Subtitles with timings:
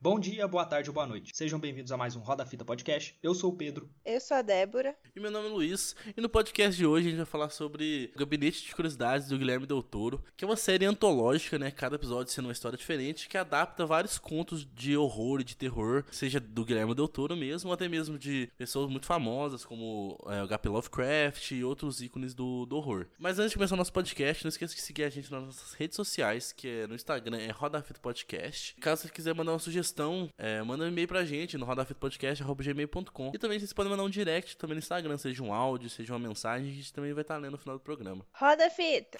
[0.00, 1.32] Bom dia, boa tarde ou boa noite.
[1.34, 3.18] Sejam bem-vindos a mais um Roda Fita Podcast.
[3.20, 3.90] Eu sou o Pedro.
[4.04, 4.96] Eu sou a Débora.
[5.14, 5.96] E meu nome é Luiz.
[6.16, 9.36] E no podcast de hoje a gente vai falar sobre o Gabinete de Curiosidades do
[9.36, 11.72] Guilherme Del Toro, que é uma série antológica, né?
[11.72, 16.04] Cada episódio sendo uma história diferente, que adapta vários contos de horror e de terror,
[16.12, 20.40] seja do Guilherme Del Toro mesmo, ou até mesmo de pessoas muito famosas, como é,
[20.42, 20.68] o H.P.
[20.68, 23.08] Lovecraft e outros ícones do, do horror.
[23.18, 25.72] Mas antes de começar o nosso podcast, não esqueça de seguir a gente nas nossas
[25.72, 28.76] redes sociais, que é no Instagram, é Roda Fita Podcast.
[28.80, 29.87] Caso você quiser mandar uma sugestão,
[30.36, 34.56] é, manda um e-mail pra gente no rodafitapodcast.gmail.com E também vocês podem mandar um direct
[34.56, 37.52] também no Instagram, seja um áudio, seja uma mensagem, a gente também vai estar lendo
[37.52, 38.24] no final do programa.
[38.32, 39.18] Roda fita.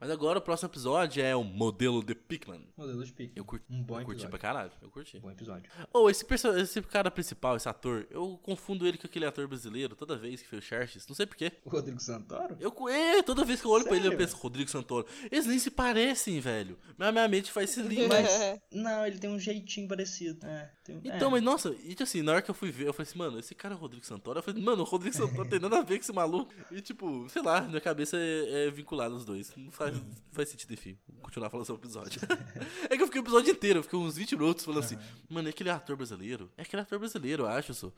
[0.00, 2.64] Mas agora o próximo episódio é o modelo de Pikmin.
[2.76, 3.32] Modelo de pique.
[3.34, 4.30] Eu curti, Um bom eu curti episódio.
[4.30, 5.18] pra caralho, eu curti.
[5.18, 5.68] Bom episódio.
[5.92, 9.96] Ou esse, perso- esse cara principal, esse ator, eu confundo ele com aquele ator brasileiro
[9.96, 11.50] toda vez que foi o Xerxes, não sei porquê.
[11.64, 12.56] O Rodrigo Santoro?
[12.60, 14.18] Eu, co- é, toda vez que eu olho pra ele eu Sério?
[14.26, 15.06] penso, Rodrigo Santoro.
[15.32, 16.78] Eles nem se parecem, velho.
[16.96, 18.06] Mas minha mente faz esse link.
[18.06, 18.28] Mas,
[18.70, 20.46] não, ele tem um jeitinho parecido.
[20.46, 21.30] É, tem um- Então, é.
[21.32, 23.38] mas nossa, e tipo assim, na hora que eu fui ver, eu falei assim, mano,
[23.40, 24.38] esse cara é o Rodrigo Santoro?
[24.38, 26.52] Eu falei, mano, o Rodrigo Santoro tem nada a ver com esse maluco.
[26.70, 29.52] E tipo, sei lá, minha cabeça é, é vinculada os dois.
[29.56, 30.96] Não faz, não faz sentido, enfim.
[31.20, 32.20] Continuar falando sobre o episódio.
[32.88, 35.48] é que eu fiquei o episódio inteiro, eu fiquei uns 20 minutos falando assim, mano,
[35.48, 36.50] é aquele ator brasileiro?
[36.56, 37.92] É aquele ator brasileiro, eu acho, só.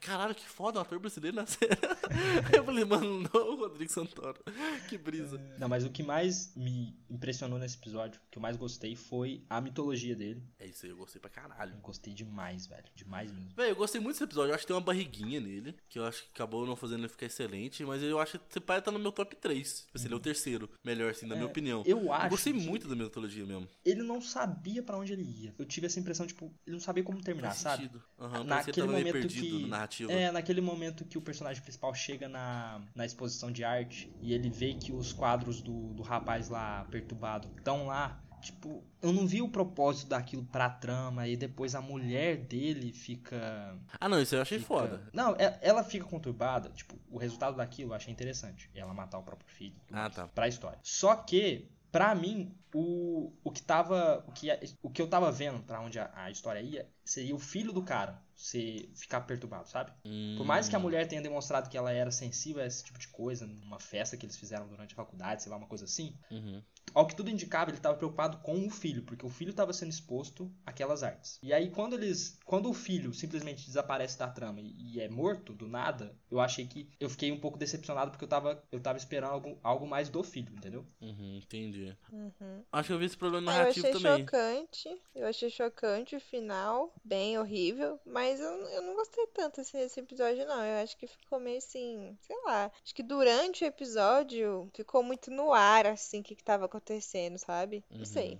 [0.00, 1.70] Caralho, que foda, um ator brasileiro na série.
[2.54, 4.38] Eu falei, mano, não, Rodrigo Santoro.
[4.88, 5.40] Que brisa.
[5.58, 9.44] Não, mas o que mais me impressionou nesse episódio, o que eu mais gostei, foi
[9.48, 10.42] a mitologia dele.
[10.58, 11.74] É isso aí, eu gostei pra caralho.
[11.74, 12.84] Eu gostei demais, velho.
[12.94, 13.50] Demais mesmo.
[13.56, 14.50] Véi, eu gostei muito desse episódio.
[14.50, 17.08] Eu acho que tem uma barriguinha nele, que eu acho que acabou não fazendo ele
[17.08, 19.80] ficar excelente, mas eu acho que esse pai tá no meu top 3.
[19.80, 21.82] Tipo assim, ele é o terceiro melhor, assim, na minha opinião.
[21.86, 22.30] Eu acho.
[22.30, 23.66] gostei que muito da mitologia mesmo.
[23.84, 25.54] Ele não sabia pra onde ele ia.
[25.58, 27.82] Eu tive essa impressão, tipo, ele não sabia como terminar, Faz sabe?
[27.84, 28.02] sentido.
[28.18, 30.12] Que naquele momento perdido que na narrativa.
[30.12, 34.50] é naquele momento que o personagem principal chega na, na exposição de arte e ele
[34.50, 39.40] vê que os quadros do, do rapaz lá perturbado estão lá tipo eu não vi
[39.42, 44.42] o propósito daquilo pra trama e depois a mulher dele fica Ah, não, isso eu
[44.42, 45.02] achei fica- foda.
[45.12, 49.22] não é- ela fica conturbada tipo o resultado daquilo eu achei interessante ela matar o
[49.22, 50.26] próprio filho Ah, tá.
[50.28, 54.24] pra história só que Pra mim, o, o que tava.
[54.28, 54.46] O que,
[54.80, 57.82] o que eu tava vendo pra onde a, a história ia seria o filho do
[57.82, 59.92] cara se ficar perturbado, sabe?
[60.36, 60.82] Por mais que a Hum.
[60.82, 64.24] mulher tenha demonstrado que ela era sensível a esse tipo de coisa, numa festa que
[64.24, 66.62] eles fizeram durante a faculdade, sei lá, uma coisa assim, Uhum.
[66.94, 69.90] ao que tudo indicava, ele estava preocupado com o filho, porque o filho estava sendo
[69.90, 71.38] exposto àquelas artes.
[71.42, 72.38] E aí, quando eles.
[72.46, 76.66] Quando o filho simplesmente desaparece da trama e, e é morto do nada, eu achei
[76.66, 76.88] que.
[76.98, 80.22] Eu fiquei um pouco decepcionado porque eu tava, eu tava esperando algo, algo mais do
[80.22, 80.86] filho, entendeu?
[81.00, 81.94] Uhum, entendi.
[82.12, 82.64] Uhum.
[82.72, 84.24] Acho que eu vi esse problema Ah, eu narrativo achei também.
[84.24, 85.02] chocante.
[85.14, 87.98] Eu achei chocante o final, bem horrível.
[88.06, 90.64] Mas eu, eu não gostei tanto assim, desse episódio, não.
[90.64, 92.70] Eu acho que ficou meio assim, sei lá.
[92.84, 97.38] Acho que durante o episódio ficou muito no ar, assim, o que, que tava acontecendo,
[97.38, 97.84] sabe?
[97.90, 98.38] Não sei.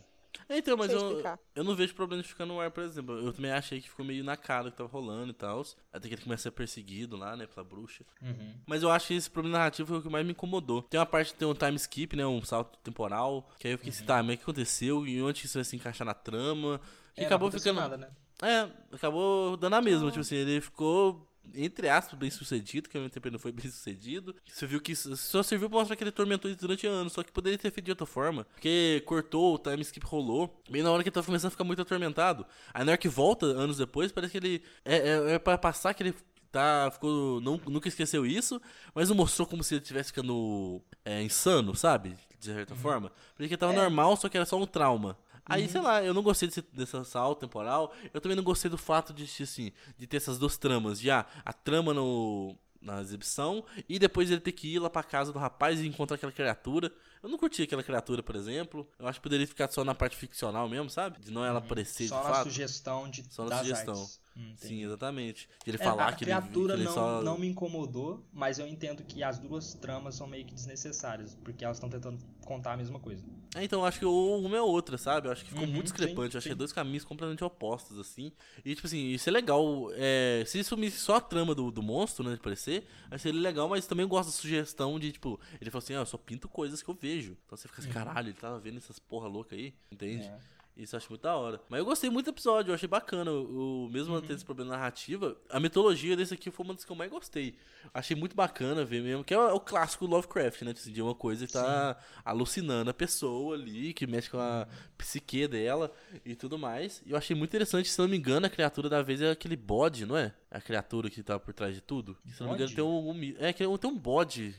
[0.48, 1.22] É, Então, mas eu,
[1.54, 3.18] eu não vejo problema de ficar no ar, por exemplo.
[3.18, 5.62] Eu também achei que ficou meio na cara o que tava rolando e tal.
[5.92, 8.04] Até que ele começa a ser perseguido lá, né, pela bruxa.
[8.22, 8.54] Uhum.
[8.66, 10.82] Mas eu acho que esse problema narrativo foi o que mais me incomodou.
[10.82, 12.24] Tem uma parte que tem um time skip, né?
[12.26, 13.48] Um salto temporal.
[13.58, 15.06] Que aí eu fiquei assim, tá, mas o que aconteceu?
[15.06, 16.80] E onde isso vai se encaixar na trama?
[17.16, 17.80] E É, acabou ficando.
[17.80, 18.08] nada, né?
[18.42, 20.08] É, acabou dando a mesma.
[20.08, 21.26] Tipo assim, ele ficou.
[21.52, 24.34] Entre aspas, bem sucedido, que ao mesmo tempo ele não foi bem sucedido.
[24.46, 27.58] Você viu que só serviu pra mostrar que ele tormentou durante anos, só que poderia
[27.58, 28.44] ter feito de outra forma.
[28.44, 31.64] Porque cortou, o time skip rolou, bem na hora que ele tava começando a ficar
[31.64, 32.46] muito atormentado.
[32.72, 34.62] Aí na hora que volta, anos depois, parece que ele.
[34.84, 36.14] É, é, é pra passar que ele
[36.52, 36.90] tá.
[36.92, 37.40] Ficou.
[37.40, 38.60] Não, nunca esqueceu isso,
[38.94, 42.16] mas não mostrou como se ele estivesse ficando é, insano, sabe?
[42.38, 43.10] De certa forma.
[43.34, 45.18] Porque ele tava normal, só que era só um trauma.
[45.50, 47.92] Aí, sei lá, eu não gostei desse, dessa salto temporal.
[48.14, 51.00] Eu também não gostei do fato de, assim, de ter essas duas tramas.
[51.00, 55.02] De, ah, a trama no, na exibição e depois ele ter que ir lá pra
[55.02, 56.92] casa do rapaz e encontrar aquela criatura.
[57.22, 58.88] Eu não curti aquela criatura, por exemplo.
[58.98, 61.20] Eu acho que poderia ficar só na parte ficcional mesmo, sabe?
[61.20, 62.44] De não ela aparecer Só de na fato.
[62.44, 64.08] sugestão de Só na sugestão.
[64.36, 64.56] Entendi.
[64.56, 65.48] Sim, exatamente.
[65.66, 67.22] Ele É, falar a que ele, criatura que ele não, só...
[67.22, 71.64] não me incomodou, mas eu entendo que as duas tramas são meio que desnecessárias, porque
[71.64, 73.24] elas estão tentando contar a mesma coisa.
[73.54, 75.26] É, então, eu acho que uma é outra, sabe?
[75.26, 76.32] Eu acho que ficou Uhum, muito discrepante.
[76.32, 76.56] sim, acho que é sim.
[76.56, 78.32] dois caminhos completamente opostos, assim.
[78.64, 79.88] E, tipo assim, isso é legal.
[79.94, 83.68] É, se sumisse só a trama do, do monstro, né, de parecer, aí seria legal,
[83.68, 86.48] mas também eu gosto da sugestão de, tipo, ele falou assim, ah, eu só pinto
[86.48, 87.36] coisas que eu vejo.
[87.44, 90.28] Então você fica assim, caralho, ele tava vendo essas porra louca aí, entende?
[90.28, 90.34] Uhum.
[90.34, 90.59] É.
[90.76, 91.60] Isso eu acho muito da hora.
[91.68, 93.30] Mas eu gostei muito do episódio, eu achei bacana.
[93.30, 94.20] O, mesmo Uhum.
[94.22, 97.54] tendo esse problema narrativa, a mitologia desse aqui foi uma das que eu mais gostei.
[97.92, 100.72] Achei muito bacana ver mesmo, que é o, o clássico Lovecraft, né?
[100.72, 105.92] De uma coisa que tá alucinando a pessoa ali, que mexe com a psique dela
[106.24, 107.02] e tudo mais.
[107.04, 109.56] E eu achei muito interessante, se não me engano, a criatura da vez é aquele
[109.56, 110.34] bode, não é?
[110.50, 112.16] A criatura que tá por trás de tudo.
[112.26, 114.54] Se não me engano, tem um, um é, tem um bode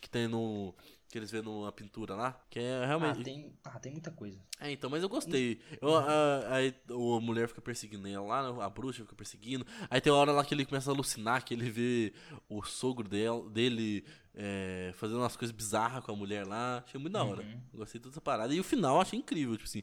[0.00, 0.74] que tem no
[1.14, 2.36] que eles vê numa pintura lá.
[2.50, 3.22] Que é Ah, realmente.
[3.22, 4.36] tem, ah, tem muita coisa.
[4.58, 5.60] É, então, mas eu gostei.
[5.80, 9.64] Eu, a, aí a mulher fica perseguindo ela lá, né, a bruxa fica perseguindo.
[9.88, 12.12] Aí tem uma hora lá que ele começa a alucinar, que ele vê
[12.48, 16.82] o sogro dela, dele é, fazendo umas coisas bizarras com a mulher lá.
[16.86, 17.42] Achei muito da hora.
[17.42, 17.60] Uhum.
[17.74, 18.52] Gostei de toda essa parada.
[18.54, 19.82] E o final achei incrível, tipo assim,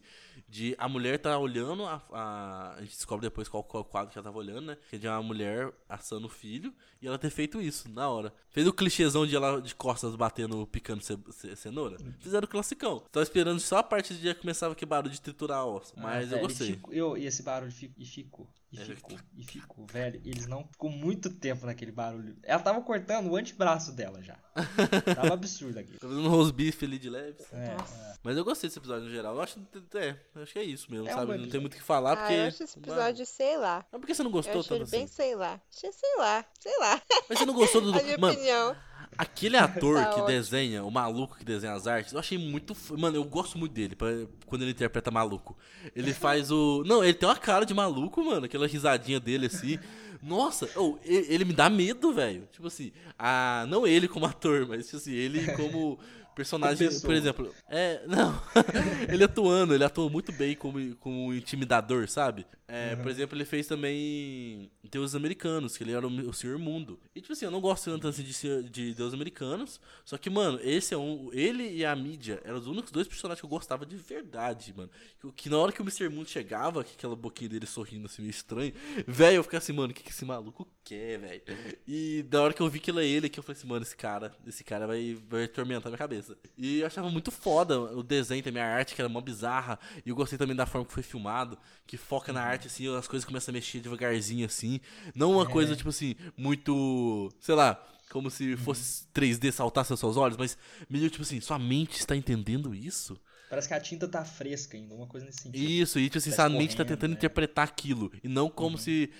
[0.50, 4.18] de a mulher tá olhando, a, a, a gente descobre depois qual, qual quadro que
[4.18, 4.78] ela tava olhando, né?
[4.90, 8.34] Que é de uma mulher assando o filho e ela ter feito isso, na hora.
[8.50, 11.98] Fez o clichêzão de ela de costas batendo, picando ce- ce- cenoura.
[12.20, 13.00] Fizeram o classicão.
[13.12, 15.94] Tava esperando só a parte de que começava que barulho de triturar osso.
[15.98, 16.68] Mas Ah, eu velho, gostei.
[16.70, 18.48] E, ficou- eu, e esse barulho fico, e ficou.
[18.72, 20.22] E É, ficou, e ficou, velho.
[20.24, 22.38] Eles não ficou muito tempo naquele barulho.
[22.42, 24.38] Ela tava cortando o antebraço dela já.
[25.16, 25.94] Tava absurdo aqui.
[25.94, 27.46] Tá fazendo um roast beef ali de leves.
[27.54, 28.20] É, Nossa.
[28.24, 29.36] Mas eu gostei desse episódio no geral.
[29.36, 29.60] Eu acho,
[29.96, 31.32] é, eu acho que é isso mesmo, É um sabe?
[31.34, 32.34] bom Não tem muito o que falar, porque.
[32.34, 33.86] Ah, eu acho esse episódio, sei lá.
[33.92, 35.14] Mas por que você não Eu gostou achei ele tanto bem, assim?
[35.14, 35.62] sei lá.
[35.74, 37.02] Achei, sei lá, sei lá.
[37.30, 37.90] Mas você não gostou do.
[38.00, 38.76] A minha Mano, opinião.
[39.18, 40.28] Aquele ator Tá que ótimo.
[40.28, 42.74] desenha, o maluco que desenha as artes, eu achei muito.
[42.74, 44.08] f- Mano, eu gosto muito dele pra-
[44.46, 45.58] quando ele interpreta maluco.
[45.96, 46.84] Ele faz o.
[46.86, 48.46] Não, ele tem uma cara de maluco, mano.
[48.46, 49.78] Aquela risadinha dele assim.
[50.24, 52.48] Nossa, oh, ele me dá medo, velho.
[52.52, 53.66] Tipo assim, a...
[53.68, 55.98] não ele como ator, mas tipo assim, ele como
[56.42, 57.56] personagem, por exemplo.
[57.70, 58.42] É, não.
[59.12, 62.46] ele atuando, ele atua muito bem como, como intimidador, sabe?
[62.74, 66.98] É, Por exemplo, ele fez também Deus Americanos, que ele era o, o Senhor Mundo.
[67.14, 69.78] E tipo assim, eu não gosto tanto assim de, de Deus Americanos.
[70.06, 71.30] Só que, mano, esse é um.
[71.34, 74.90] Ele e a mídia eram os únicos dois personagens que eu gostava de verdade, mano.
[75.20, 76.08] Que, que na hora que o Mr.
[76.08, 78.74] Mundo chegava, que aquela boquinha dele sorrindo assim, meio estranho,
[79.06, 81.42] velho, eu ficava assim, mano, o que, que esse maluco quer, velho?
[81.86, 83.84] E da hora que eu vi que ele é ele, que eu falei assim, mano,
[83.84, 86.31] esse cara, esse cara vai, vai atormentar minha cabeça.
[86.58, 89.80] E eu achava muito foda o desenho também, a arte, que era mó bizarra.
[90.06, 93.08] E eu gostei também da forma que foi filmado, que foca na arte, assim, as
[93.08, 94.80] coisas começam a mexer devagarzinho, assim.
[95.16, 100.18] Não uma coisa, tipo assim, muito, sei lá, como se fosse 3D saltasse aos seus
[100.18, 100.58] olhos, mas
[100.90, 103.20] meio tipo assim, sua mente está entendendo isso?
[103.50, 105.70] Parece que a tinta tá fresca ainda, uma coisa nesse sentido.
[105.70, 107.18] Isso, e tipo assim, sua mente tá tentando né?
[107.18, 108.12] interpretar aquilo.
[108.24, 109.12] E não como se,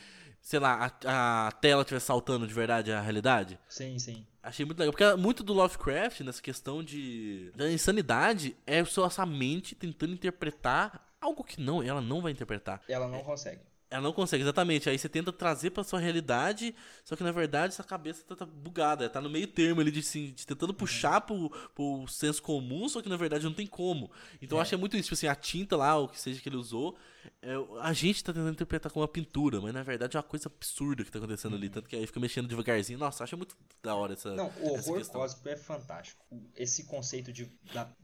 [0.42, 3.60] sei lá, a, a tela estivesse saltando de verdade a realidade.
[3.68, 4.26] Sim, sim.
[4.44, 4.92] Achei muito legal.
[4.92, 7.52] Porque muito do Lovecraft, nessa questão de.
[7.56, 12.82] da insanidade, é só essa mente tentando interpretar algo que não, ela não vai interpretar.
[12.88, 13.62] Ela não consegue.
[13.92, 14.90] Ela não consegue, exatamente.
[14.90, 16.74] Aí você tenta trazer pra sua realidade,
[17.04, 19.10] só que na verdade sua cabeça tá, tá bugada.
[19.10, 23.02] Tá no meio termo ali de, assim, de tentando puxar pro, pro senso comum, só
[23.02, 24.10] que na verdade não tem como.
[24.42, 24.64] Então eu É.
[24.64, 25.04] achei muito isso.
[25.10, 26.96] Tipo assim, a tinta lá, o que seja que ele usou,
[27.42, 30.48] é, a gente tá tentando interpretar como uma pintura, mas na verdade é uma coisa
[30.50, 31.70] absurda que tá acontecendo ali.
[31.70, 33.00] Tanto que aí fica mexendo devagarzinho.
[33.00, 34.34] Nossa, achei muito da hora essa.
[34.36, 35.22] Não, o horror questão.
[35.22, 36.26] cósmico é fantástico.
[36.30, 37.46] O- Esse conceito de,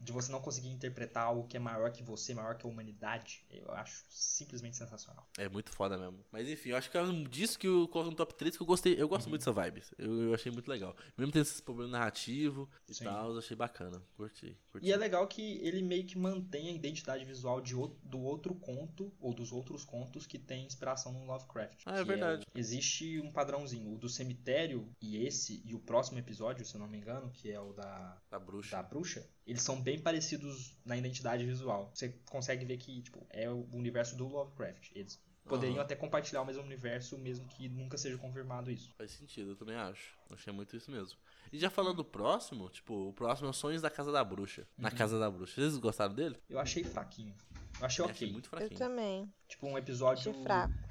[0.00, 3.44] de você não conseguir interpretar algo que é maior que você, maior que a humanidade,
[3.50, 5.26] eu acho simplesmente sensacional.
[5.38, 6.18] É muito foda mesmo.
[6.32, 8.66] Mas enfim, eu acho que é disso que eu coloco no top 3 que eu
[8.66, 8.94] gostei.
[9.00, 9.30] Eu gosto Uhum.
[9.30, 9.82] muito dessa vibe.
[9.98, 10.96] Eu, eu achei muito legal.
[11.16, 13.04] Mesmo tendo esses problemas narrativos e Sim.
[13.04, 14.02] tal, eu achei bacana.
[14.16, 14.56] Curti.
[14.72, 14.86] curti.
[14.86, 18.54] E é legal que ele meio que mantém a identidade visual de o- do outro
[18.54, 21.82] conto, ou dos outros contos que tem inspiração no Lovecraft.
[21.86, 22.44] Ah, é verdade.
[22.54, 23.92] o- existe um padrãozinho.
[23.94, 27.50] O do cemitério e esse, e o próximo episódio, se eu não me engano, que
[27.50, 28.76] é o da, Da bruxa.
[28.76, 31.90] da bruxa, eles são bem parecidos na identidade visual.
[31.94, 34.90] Você consegue ver que tipo, é o universo do Lovecraft.
[34.94, 35.84] Eles poderiam Aham.
[35.84, 38.92] até compartilhar o mesmo universo, mesmo que nunca seja confirmado isso.
[38.98, 40.14] Faz sentido, eu também acho.
[40.28, 41.18] Achei muito isso mesmo.
[41.50, 44.68] E já falando do próximo, tipo, o próximo é os Sonhos da Casa da Bruxa.
[44.76, 45.54] Na Casa da Bruxa.
[45.54, 46.36] Vocês gostaram dele?
[46.50, 47.34] Eu achei fraquinho.
[47.80, 48.14] Eu achei Eu ok.
[48.16, 48.78] achei muito Eu fraquinho.
[48.78, 49.32] também.
[49.46, 50.34] Tipo um episódio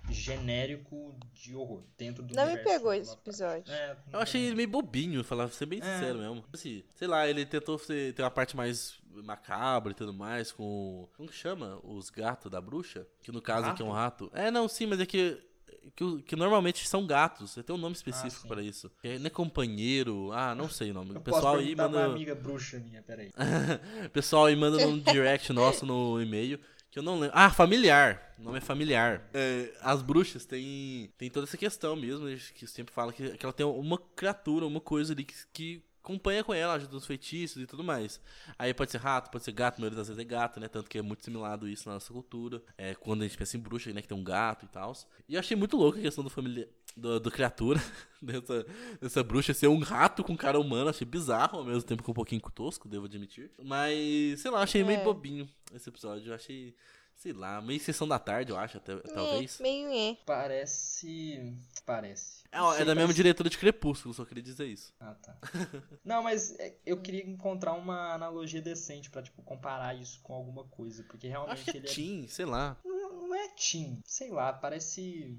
[0.10, 1.84] genérico de horror.
[1.98, 3.72] Dentro do Não me pegou esse episódio.
[3.72, 5.84] É, Eu achei ele meio bobinho, falar, ser bem É.
[5.84, 6.44] sincero mesmo.
[6.54, 11.08] Assim, sei lá, ele tentou ser- ter uma parte mais macabra e tudo mais, com.
[11.18, 11.80] Como que chama?
[11.84, 13.08] Os gatos da bruxa?
[13.22, 14.30] Que no caso aqui é um rato.
[14.34, 15.44] É, não, sim, mas é que.
[15.96, 18.48] Que, que normalmente são gatos, você tem um nome específico sim.
[18.48, 18.92] pra isso.
[19.04, 21.12] É, não é companheiro, ah, não sei o nome.
[21.12, 21.98] Eu O posso pessoal aí manda.
[21.98, 23.32] uma amiga bruxa minha, peraí.
[24.14, 26.60] pessoal aí manda num direct nosso no e-mail.
[26.90, 27.36] Que eu não lembro.
[27.38, 28.34] Ah, familiar.
[28.40, 29.30] O nome é familiar.
[29.34, 32.28] É, as bruxas têm, têm toda essa questão mesmo.
[32.30, 35.82] eles- Que sempre fala que, que ela tem uma criatura, uma coisa ali que, que
[36.08, 38.20] acompanha com ela, ajuda nos feitiços e tudo mais.
[38.58, 40.68] Aí pode ser rato, pode ser gato, a maioria das vezes é gato, né?
[40.68, 42.62] Tanto que é muito similado isso na nossa cultura.
[42.78, 44.02] É, quando a gente pensa em bruxa, né?
[44.02, 44.94] Que tem um gato e tal.
[45.28, 46.68] E eu achei muito louco a questão do familiar.
[46.96, 47.80] Do, do criatura,
[48.20, 48.66] dessa,
[49.00, 52.14] dessa bruxa ser um rato com cara humana, achei bizarro, ao mesmo tempo que um
[52.14, 53.52] pouquinho tosco, devo admitir.
[53.64, 55.04] Mas, sei lá, achei meio É.
[55.04, 56.32] bobinho esse episódio.
[56.32, 56.74] Eu achei,
[57.18, 59.60] sei lá, meio sessão da tarde, eu acho, até, talvez.
[59.60, 60.18] É, meio é.
[60.26, 61.58] Parece.
[61.86, 62.38] Parece.
[62.52, 64.94] É, é da mesma diretora de Crepúsculo, só queria dizer isso.
[65.00, 65.38] Ah, tá.
[66.06, 70.64] Não, mas é, eu queria encontrar uma analogia decente pra, tipo, comparar isso com alguma
[70.66, 71.04] coisa.
[71.04, 72.78] Porque realmente Acho que é ele teen, sei lá.
[72.84, 72.88] é.
[72.88, 74.00] Não, não é teen.
[74.06, 75.38] Sei lá, parece.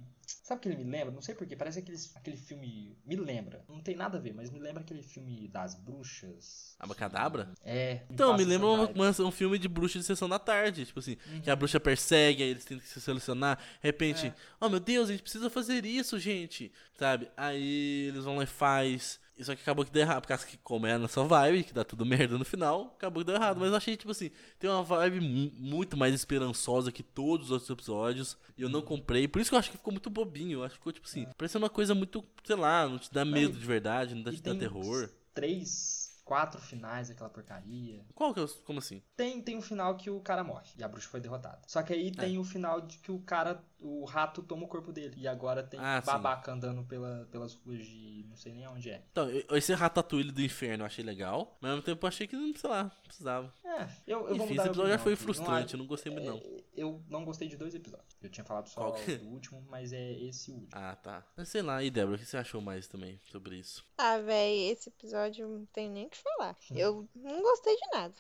[0.49, 1.13] Sabe o que ele me lembra?
[1.13, 2.97] Não sei porquê, parece aquele, aquele filme.
[3.05, 3.63] Me lembra.
[3.69, 6.75] Não tem nada a ver, mas me lembra aquele filme das bruxas.
[6.81, 7.51] Abacadabra?
[7.63, 8.01] É.
[8.09, 10.87] Então, me lembra uma- uma- um filme de bruxa de sessão da tarde.
[10.87, 11.41] Tipo assim, Uhum.
[11.43, 13.59] que a bruxa persegue, aí eles têm que se selecionar.
[13.59, 14.35] De repente, É.
[14.59, 16.73] oh meu Deus, a gente precisa fazer isso, gente.
[16.95, 17.29] Sabe?
[17.37, 19.21] Aí eles vão lá e faz.
[19.41, 21.85] Só que acabou que deu errado, por causa que, como é nessa vibe, que dá
[21.85, 23.59] tudo merda no final, acabou que deu errado.
[23.61, 27.53] Mas eu achei, tipo assim, tem uma vibe mu- muito mais esperançosa que todos os
[27.53, 28.37] outros episódios.
[28.57, 29.29] E eu não comprei.
[29.29, 30.59] Por isso que eu acho que ficou muito bobinho.
[30.59, 33.25] Eu acho que ficou, tipo assim, parecendo uma coisa muito, sei lá, não te dá
[33.25, 35.09] medo de verdade, não te dá terror.
[35.35, 38.05] três, quatro finais daquela porcaria.
[38.15, 38.49] Qual que é o.
[38.65, 39.03] Como assim?
[39.17, 41.61] Tem, tem um final que o cara morre e a bruxa foi derrotada.
[41.67, 41.97] Só que É.
[41.97, 45.15] aí tem o final de que o cara, o rato toma o corpo dele.
[45.17, 46.07] E agora tem Ah, sim.
[46.07, 49.03] babaca andando pela, pelas ruas de não sei nem onde é.
[49.11, 52.37] Então, esse Ratatouille do inferno eu achei legal, mas ao mesmo tempo eu achei que
[52.37, 53.53] não, sei lá, não precisava.
[53.65, 55.23] É, eu, eu vou Enfim, mudar esse episódio já foi aqui.
[55.23, 56.37] frustrante, Não eu não gostei muito não.
[56.37, 58.17] é, eu não gostei de dois episódios.
[58.23, 60.71] Eu tinha falado só que- do último, mas é esse o último.
[60.73, 61.25] Ah, tá.
[61.45, 63.87] Sei lá, e Débora, o que você achou mais também sobre isso?
[63.97, 66.57] Ah, véi, esse episódio não tem nem o que falar.
[66.71, 68.15] Eu não gostei de nada.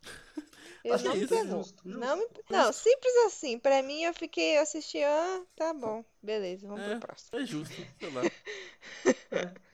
[0.85, 1.59] Eu Achei não me isso, pegou.
[1.59, 1.99] justo, justo.
[1.99, 2.27] Não, me...
[2.51, 3.59] não, simples assim.
[3.59, 6.91] Pra mim, eu fiquei, eu assisti, ah, tá bom, beleza, vamos É.
[6.91, 7.39] pro próximo.
[7.39, 8.23] É justo, sei lá.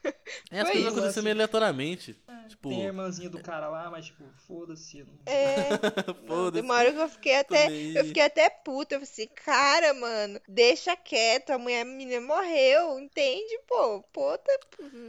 [0.51, 1.21] É, as Foi coisas isso, acontecem assim.
[1.23, 2.23] meio aleatoriamente.
[2.55, 5.05] Tipo, Tem a irmãzinha do cara lá, mas tipo, foda-se.
[5.27, 5.69] É,
[6.27, 6.71] foda-se.
[6.71, 8.95] hora que eu fiquei até, eu fiquei até puta.
[8.95, 14.03] Eu falei assim, cara, mano, deixa quieto, a mulher a menina morreu, entende, pô?
[14.13, 14.59] Puta,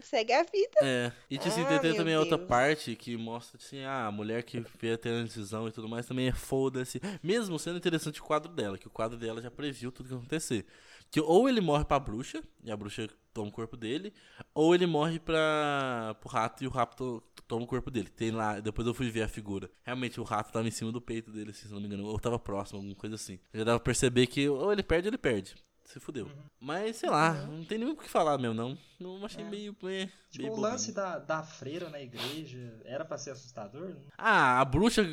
[0.01, 0.79] segue a vida.
[0.81, 2.49] É, e te assim, Ah, tem, também a outra Deus.
[2.49, 6.05] parte que mostra assim, ah, a mulher que vê ter a decisão e tudo mais
[6.07, 6.99] também é foda-se.
[7.21, 10.17] Mesmo sendo interessante o quadro dela, que o quadro dela já previu tudo que ia
[10.17, 10.65] acontecer.
[11.11, 14.13] Que ou ele morre pra bruxa, e a bruxa toma o corpo dele,
[14.53, 18.09] ou ele morre pra, pro rato e o rato toma o corpo dele.
[18.09, 19.69] Tem lá, depois eu fui ver a figura.
[19.83, 22.19] Realmente o rato tava em cima do peito dele, assim, se não me engano, ou
[22.19, 23.39] tava próximo, alguma coisa assim.
[23.53, 25.55] Já dava pra perceber que ou ele perde ou ele perde.
[25.85, 26.29] Se fudeu.
[26.59, 28.77] Mas, sei lá, não tem nem o que falar mesmo, não.
[28.99, 29.47] Não achei É.
[29.49, 29.75] meio.
[29.83, 33.89] eh, Tipo, meio o lance da, da freira na igreja era pra ser assustador?
[33.89, 35.03] Não- Ah, a bruxa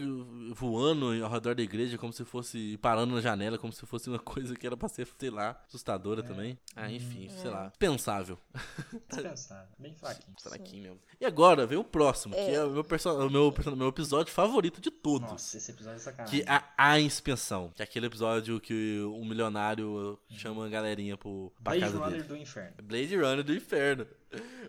[0.55, 4.19] voando ao redor da igreja como se fosse parando na janela, como se fosse uma
[4.23, 6.59] coisa que era pra ser, sei lá, assustadora também.
[6.75, 8.39] Ah, enfim, sei lá, pensável.
[9.11, 9.69] Dispensável.
[9.79, 10.35] Bem fraquinho.
[10.41, 11.01] Fraquinho mesmo.
[11.21, 12.55] E agora vem o próximo, que É.
[12.55, 15.31] é o meu, perso o meu, perso- meu episódio favorito de todos.
[15.31, 16.41] Nossa, esse episódio é sacanagem.
[16.45, 17.71] Que é a, a inspeção.
[17.75, 22.13] Que é aquele episódio que um milionário chama a galerinha pro, pra Blade casa Runner
[22.23, 22.29] dele.
[22.29, 22.75] do Inferno.
[22.83, 24.07] Blade Runner do Inferno.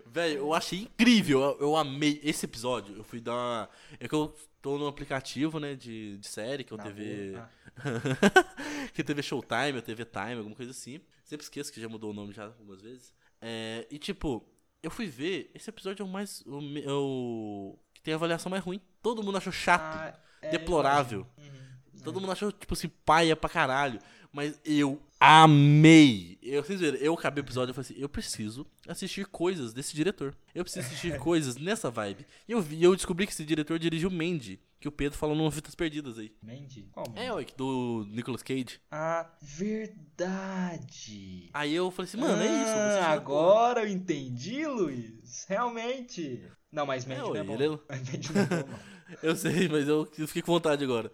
[0.06, 1.40] Velho, eu achei incrível.
[1.42, 2.96] Eu, eu amei esse episódio.
[2.96, 3.68] Eu fui dar uma.
[3.98, 7.32] É que eu tô no aplicativo, né, de, de série, que é o Na TV.
[7.32, 7.50] boa.
[8.92, 11.00] que é TV Showtime, ou TV Time, alguma coisa assim.
[11.24, 13.12] Sempre esqueço que já mudou o nome já algumas vezes.
[13.40, 14.46] É, e tipo,
[14.82, 16.42] eu fui ver, esse episódio é o mais.
[16.46, 18.80] O, é o que tem a avaliação mais ruim.
[19.02, 21.26] Todo mundo achou chato, Ah, é, deplorável.
[21.38, 22.02] Uhum.
[22.02, 23.98] Todo mundo achou, tipo assim, paia pra caralho.
[24.32, 26.38] Mas eu amei.
[26.42, 29.94] Eu, vocês viram, eu acabei o episódio e falei assim, eu preciso assistir coisas desse
[29.94, 30.36] diretor.
[30.54, 32.26] Eu preciso assistir coisas nessa vibe.
[32.46, 35.50] E eu vi, eu descobri que esse diretor dirigiu Mandy, que o Pedro falou numa
[35.50, 36.30] Vitas Perdidas aí.
[36.42, 36.86] Mandy?
[36.92, 37.50] Qual Mandy?
[37.52, 38.78] É, do Nicolas Cage.
[38.90, 41.48] Ah, verdade.
[41.52, 43.02] Aí eu falei assim, mano, é isso.
[43.02, 45.46] Ah, agora eu entendi, Luiz.
[45.48, 46.42] Realmente.
[46.70, 47.54] Não, mas Mandy É, não é bom.
[47.54, 48.94] ele é- Mandy não é bom, não.
[49.22, 51.12] Eu sei, mas eu eu fiquei com vontade agora.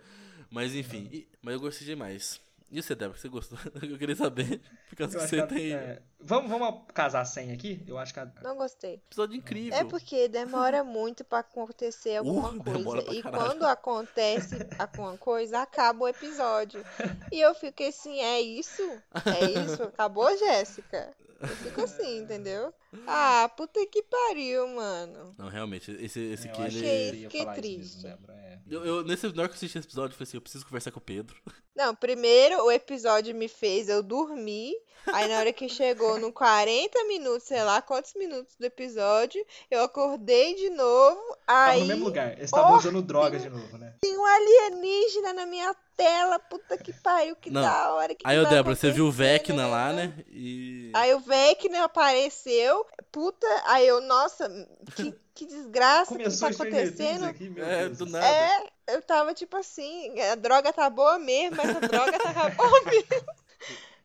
[0.49, 2.41] Mas enfim, e- mas eu gostei demais.
[2.71, 3.59] E você, Débora, você gostou?
[3.83, 4.61] Eu queria saber.
[4.89, 7.83] Por causa Eu que você tem é, vamos, vamos casar 100 aqui?
[7.87, 8.95] Eu acho que a, Não gostei.
[8.95, 9.79] episódio incrível.
[9.79, 13.03] É porque demora muito pra acontecer alguma Uh, coisa.
[13.03, 16.85] pra E quando acontece alguma coisa, acaba o episódio.
[17.33, 18.83] E eu fiquei assim, é isso?
[19.27, 19.83] É isso?
[19.85, 21.11] Acabou, Jéssica?
[21.41, 22.73] Eu fico assim, entendeu?
[23.07, 25.35] Ah, puta que pariu, mano.
[25.39, 26.55] Não, realmente, esse, esse eu ele...
[26.55, 28.03] que Achei- eu falar isso triste.
[28.05, 28.59] mesmo, é.
[28.69, 30.67] Eu, eu, nesse, na hora que eu assisti esse episódio, eu falei assim, eu preciso
[30.67, 31.35] conversar com o Pedro.
[31.75, 34.75] Não, primeiro o episódio me fez eu dormir.
[35.07, 39.83] Aí na hora que chegou no 40 minutos, sei lá quantos minutos do episódio, eu
[39.83, 41.21] acordei de novo.
[41.47, 42.33] Tava Aí no mesmo lugar.
[42.33, 43.95] Eles estavam Oh, usando droga de novo, né?
[44.01, 46.39] tem um alienígena na minha tela.
[46.39, 47.63] Puta que pariu, que Não.
[47.63, 48.15] da hora.
[48.15, 50.15] Que Aí, ô vai Débora, você viu o Vecna lá, né?
[50.29, 50.91] E...
[50.95, 52.87] Aí o Vecna apareceu.
[53.13, 54.49] Puta, aí eu, nossa,
[54.97, 57.25] que, que desgraça que tá acontecendo.
[57.27, 58.27] aqui, meu É, Deus do nada.
[58.27, 62.81] É, eu tava tipo assim, a droga tá boa mesmo, mas a droga tá boa
[62.87, 63.27] mesmo.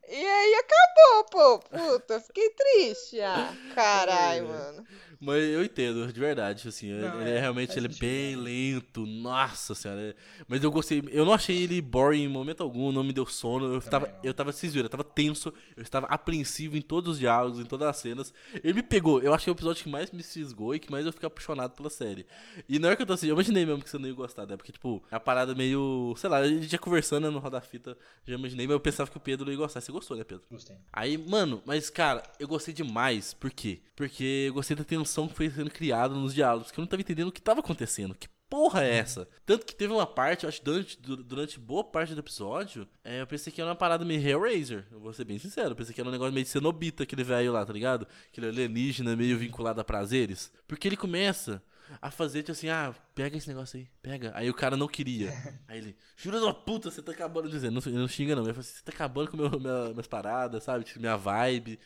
[0.07, 1.59] E aí acabou, pô.
[1.69, 3.19] Puta, fiquei triste.
[3.21, 4.47] Ah, caralho, É.
[4.47, 4.85] mano.
[5.25, 9.05] Mas eu entendo, de verdade, assim, Não, ele é, é, realmente ele é bem lento,
[9.05, 10.01] nossa senhora.
[10.01, 10.15] é-
[10.47, 13.73] Mas eu gostei, eu não achei ele boring em momento algum, não me deu sono,
[13.73, 14.15] eu tava, não.
[14.23, 17.65] eu tava, vocês viram, eu tava tenso, eu estava apreensivo em todos os diálogos, em
[17.65, 18.33] todas as cenas.
[18.63, 21.11] Ele me pegou, eu é o episódio que mais me fisgou e que mais eu
[21.13, 22.25] fiquei apaixonado pela série.
[22.67, 24.45] E na hora que eu tô assim, eu imaginei mesmo que você não ia gostar,
[24.45, 24.55] né?
[24.57, 27.59] Porque, tipo, é uma parada meio, sei lá, a gente já conversando né, no Roda
[27.61, 29.81] Fita, já imaginei, mas eu pensava que o Pedro ia gostar.
[29.81, 30.43] Você gostou, né, Pedro?
[30.49, 30.75] Gostei.
[30.91, 33.33] Aí, mano, mas cara, eu gostei demais.
[33.33, 33.79] Por quê?
[33.95, 37.01] Porque eu gostei da tensão que foi sendo criada nos diálogos, que eu não tava
[37.01, 38.13] entendendo o que tava acontecendo.
[38.15, 39.27] Que porra é essa?
[39.45, 42.87] Tanto que teve uma parte, eu acho que durante, du- durante boa parte do episódio,
[43.03, 44.85] é, eu pensei que era uma parada meio Hellraiser.
[44.91, 45.69] Eu vou ser bem sincero.
[45.71, 48.07] Eu pensei que era um negócio meio de cenobita, aquele velho lá, tá ligado?
[48.31, 50.51] Aquele alienígena meio vinculado a prazeres.
[50.67, 51.61] Porque ele começa
[52.01, 54.31] a fazer, tipo assim, ah, pega esse negócio aí, pega.
[54.35, 55.31] Aí o cara não queria.
[55.67, 57.69] Aí ele, jura da puta, você tá acabando de dizer.
[57.71, 58.43] Não, não xinga, não.
[58.43, 60.83] Ele fala assim, você tá acabando com meu, minha- minhas paradas, sabe?
[60.83, 61.79] Tipo, minha vibe.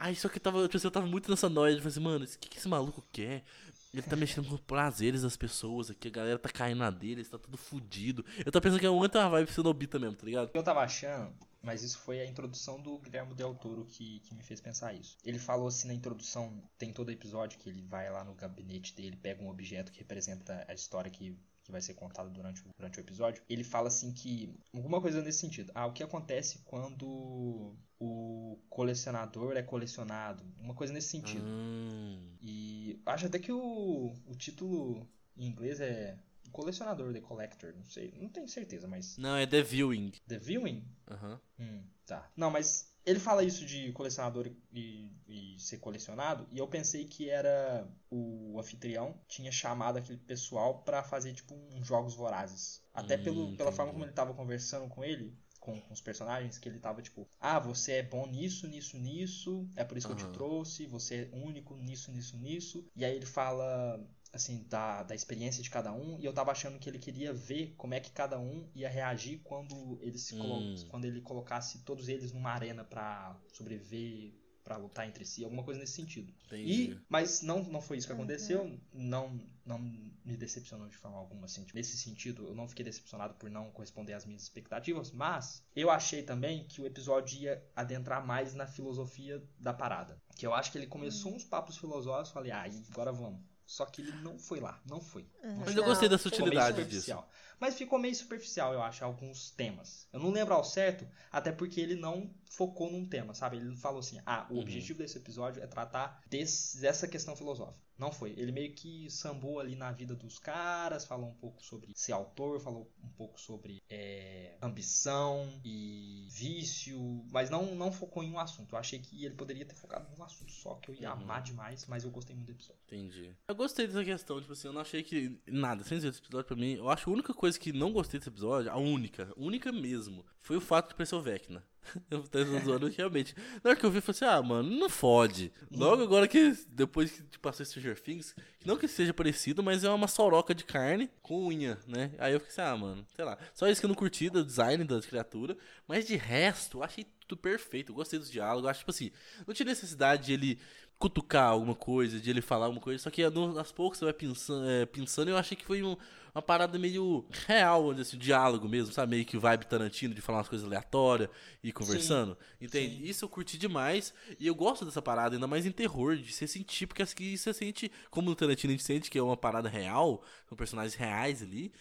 [0.00, 2.00] Aí só que eu tava, tipo assim, eu tava muito nessa noia de falar assim,
[2.00, 3.44] mano, o que, que esse maluco quer?
[3.92, 7.22] Ele tá mexendo com os prazeres das pessoas aqui, a galera tá caindo na dele,
[7.22, 8.24] tá tudo fudido.
[8.38, 10.50] Eu tava pensando que é uma vibe cenobita mesmo, tá ligado?
[10.54, 14.42] Eu tava achando, mas isso foi a introdução do Guilherme Del Toro que, que me
[14.42, 15.18] fez pensar isso.
[15.22, 19.16] Ele falou assim na introdução, tem todo episódio que ele vai lá no gabinete dele,
[19.16, 21.36] pega um objeto que representa a história que,
[21.70, 23.42] que vai ser contada durante, o- durante o episódio.
[23.48, 24.54] Ele fala assim que.
[24.74, 25.70] Alguma coisa nesse sentido.
[25.74, 30.44] Ah, o que acontece quando o colecionador é colecionado?
[30.58, 31.44] Uma coisa nesse sentido.
[31.44, 36.18] Hum, E acho até que o, o título em inglês é
[36.52, 40.12] Colecionador, The Collector, não sei, não tenho certeza, mas não, é The Viewing.
[40.26, 40.84] The Viewing?
[41.08, 41.40] Aham.
[41.58, 42.28] Hum, tá.
[42.36, 47.28] Não, mas ele fala isso de colecionador e, e ser colecionado, e eu pensei que
[47.30, 52.82] era o anfitrião tinha chamado aquele pessoal pra fazer tipo uns jogos vorazes.
[52.92, 56.58] Até Hum, pelo, pela forma como ele tava conversando com ele, com, com os personagens,
[56.58, 60.12] que ele tava tipo, ah, você é bom nisso, nisso, nisso, é por isso que
[60.12, 62.86] eu te trouxe, você é único nisso, nisso, nisso.
[62.96, 64.00] E aí ele fala
[64.32, 67.74] assim, da, da experiência de cada um, e eu tava achando que ele queria ver
[67.76, 70.74] como é que cada um ia reagir quando ele se Hum.
[70.88, 74.32] quando ele colocasse todos eles numa arena pra sobreviver,
[74.62, 76.32] pra lutar entre si, alguma coisa nesse sentido.
[76.46, 76.92] Entendi.
[76.92, 78.18] E, mas não, não foi isso que Uhum.
[78.20, 82.84] aconteceu, não, não me decepcionou de forma alguma, assim, tipo, nesse sentido, eu não fiquei
[82.84, 87.64] decepcionado por não corresponder às minhas expectativas, mas eu achei também que o episódio ia
[87.74, 92.30] adentrar mais na filosofia da parada, que eu acho que ele começou uns papos filosóficos,
[92.30, 93.49] falei, ah, agora vamos.
[93.70, 95.30] Só que ele não foi lá, não foi.
[95.44, 95.62] Uhum.
[95.64, 97.16] Mas eu gostei da sutilidade disso.
[97.60, 100.08] Mas ficou meio superficial, eu acho, alguns temas.
[100.12, 103.58] Eu não lembro ao certo, até porque ele não focou num tema, sabe?
[103.58, 104.60] Ele falou assim: ah, o Uhum.
[104.60, 107.84] objetivo desse episódio é tratar desse- dessa questão filosófica.
[107.98, 108.30] Não foi.
[108.30, 112.58] Ele meio que sambou ali na vida dos caras, falou um pouco sobre ser autor,
[112.58, 116.98] falou um pouco sobre é, ambição e vício,
[117.30, 118.74] mas não, não focou em um assunto.
[118.74, 121.20] Eu achei que ele poderia ter focado num assunto só, que eu ia Uhum.
[121.22, 122.80] amar demais, mas eu gostei muito do episódio.
[122.86, 123.34] Entendi.
[123.46, 125.38] Eu gostei dessa questão, tipo assim, eu não achei que.
[125.46, 128.18] Nada, sem dizer esse episódio pra mim, eu acho a única coisa que não gostei
[128.20, 131.64] desse episódio, a única, única mesmo, foi o fato de aparecer o Vecna.
[132.10, 133.34] Eu tô zoando realmente.
[133.64, 135.50] Na hora que eu vi, eu falei assim, ah, mano, não fode.
[135.70, 139.88] Logo agora que, depois que passou Stranger Things, que não que seja parecido, mas é
[139.90, 142.12] uma soroca de carne com unha, né?
[142.18, 143.38] Aí eu fiquei assim, ah, mano, sei lá.
[143.54, 145.56] Só isso que eu não curti do design da criatura,
[145.88, 147.92] mas de resto, eu achei tudo perfeito.
[147.92, 149.10] Eu gostei dos diálogos, eu acho, tipo assim,
[149.46, 150.58] não tinha necessidade de ele
[150.98, 154.68] cutucar alguma coisa, de ele falar alguma coisa, só que aos poucos você vai pensando,
[154.68, 155.96] é, pensando eu achei que foi um-
[156.34, 159.10] uma parada meio real, onde assim, diálogo mesmo, sabe?
[159.16, 161.28] Meio que vibe Tarantino de falar umas coisas aleatórias
[161.62, 162.36] e ir conversando.
[162.60, 162.96] Entende?
[162.96, 163.02] sim.
[163.04, 166.46] Isso eu curti demais e eu gosto dessa parada, ainda mais em terror, de você
[166.46, 169.36] sentir, porque acho que você sente, como no Tarantino a gente sente que é uma
[169.36, 171.72] parada real, são personagens reais ali.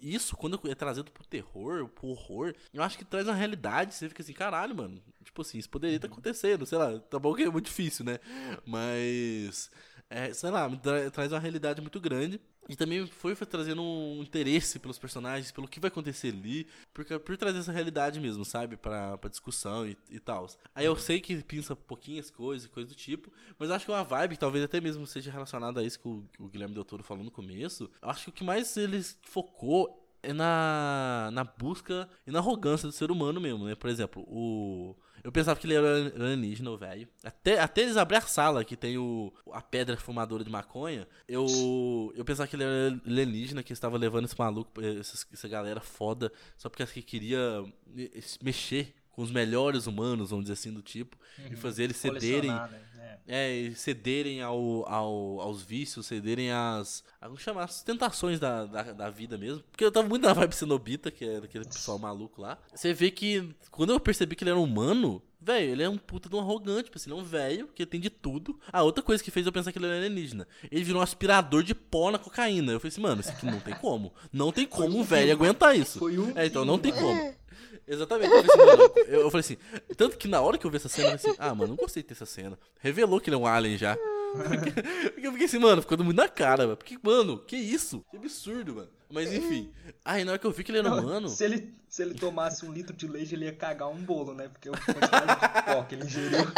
[0.00, 4.08] Isso, quando é trazido pro terror, pro horror, eu acho que traz uma realidade, você
[4.08, 5.02] fica assim, caralho, mano.
[5.24, 8.18] Tipo assim, isso poderia estar acontecendo, sei lá, tá bom que é muito difícil, né?
[8.64, 9.70] Mas,
[10.08, 12.40] é, sei lá, tra- traz uma realidade muito grande.
[12.68, 17.36] E também foi, trazendo um interesse pelos personagens, pelo que vai acontecer ali, porque, por
[17.36, 18.76] trazer essa realidade mesmo, sabe?
[18.76, 20.46] Pra, pra discussão e, e tal.
[20.74, 24.04] Aí eu sei que pinça pouquinhas coisas, coisas do tipo, mas acho que é uma
[24.04, 27.24] vibe, talvez até mesmo seja relacionada a isso que o, o Guilherme Del Toro falou
[27.24, 27.90] no começo.
[28.02, 32.92] Acho que o que mais ele focou é na, na busca e na arrogância do
[32.92, 33.74] ser humano mesmo, né?
[33.74, 34.96] Por exemplo, o.
[35.22, 37.08] Eu pensava que ele era alienígena, velho.
[37.24, 42.12] Até, até eles abrirem a sala, que tem o, a pedra fumadora de maconha, eu,
[42.14, 46.32] eu pensava que ele era alienígena, que estava levando esse maluco, essa, essa galera foda,
[46.56, 48.10] só porque que queria me-
[48.42, 51.16] mexer com os melhores humanos, vamos dizer assim, do tipo,
[51.50, 52.52] e fazer eles cederem.
[52.52, 52.80] Né?
[53.00, 53.18] É.
[53.26, 57.02] É, e cederem ao, ao, aos vícios, cederem às.
[57.20, 57.64] Como chamar?
[57.64, 59.64] As tentações da, da, da vida mesmo.
[59.72, 62.58] Porque eu tava muito na vibe cenobita, que é daquele pessoal maluco lá.
[62.72, 63.52] Você vê que.
[63.72, 66.84] Quando eu percebi que ele era humano, Velho, ele é um puta de um arrogante,
[66.84, 68.58] tipo assim, ele é um velho que tem de tudo.
[68.72, 70.48] A outra coisa que fez eu pensar que ele era alienígena.
[70.70, 72.72] Ele virou um aspirador de pó na cocaína.
[72.72, 74.12] Eu falei assim, mano, isso aqui não tem como.
[74.32, 76.00] Não tem como um velho aguentar isso.
[76.00, 77.34] Foi um É, então não tem como.
[77.88, 78.30] Exatamente.
[78.32, 79.56] Eu falei, assim, mano, eu, eu falei assim,
[79.96, 81.76] tanto que na hora que eu vi essa cena, eu falei assim, ah, mano, não
[81.76, 82.58] gostei dessa cena.
[82.80, 83.96] Revelou que ele é um alien já.
[83.96, 86.76] Porque, porque eu fiquei assim, mano, ficando muito na cara, mano.
[86.76, 88.04] Porque, mano, que isso?
[88.10, 88.88] Que absurdo, mano.
[89.10, 89.72] Mas enfim.
[90.04, 91.28] Aí na hora que eu vi que ele era Não, humano.
[91.30, 94.48] Se ele, se ele tomasse um litro de leite, ele ia cagar um bolo, né?
[94.48, 96.40] Porque o quantidade de pó que ele ingeriu.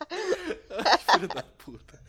[1.12, 2.00] Filho da puta.